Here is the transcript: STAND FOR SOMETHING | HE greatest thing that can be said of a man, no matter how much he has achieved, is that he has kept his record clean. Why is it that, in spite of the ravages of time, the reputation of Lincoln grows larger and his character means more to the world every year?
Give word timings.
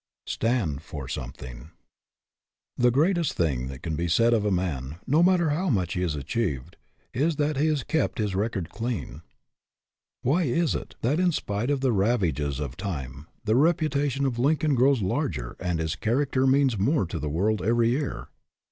STAND 0.25 0.81
FOR 0.81 1.07
SOMETHING 1.07 1.69
| 2.23 2.77
HE 2.81 2.89
greatest 2.89 3.33
thing 3.33 3.67
that 3.67 3.83
can 3.83 3.95
be 3.95 4.07
said 4.07 4.33
of 4.33 4.43
a 4.45 4.49
man, 4.51 4.95
no 5.05 5.21
matter 5.21 5.51
how 5.51 5.69
much 5.69 5.93
he 5.93 6.01
has 6.01 6.15
achieved, 6.15 6.75
is 7.13 7.35
that 7.35 7.55
he 7.57 7.67
has 7.67 7.83
kept 7.83 8.17
his 8.17 8.33
record 8.33 8.71
clean. 8.71 9.21
Why 10.23 10.41
is 10.45 10.73
it 10.73 10.95
that, 11.03 11.19
in 11.19 11.31
spite 11.31 11.69
of 11.69 11.81
the 11.81 11.93
ravages 11.93 12.59
of 12.59 12.75
time, 12.77 13.27
the 13.43 13.55
reputation 13.55 14.25
of 14.25 14.39
Lincoln 14.39 14.73
grows 14.73 15.03
larger 15.03 15.55
and 15.59 15.77
his 15.79 15.95
character 15.95 16.47
means 16.47 16.79
more 16.79 17.05
to 17.05 17.19
the 17.19 17.29
world 17.29 17.61
every 17.61 17.89
year? 17.89 18.29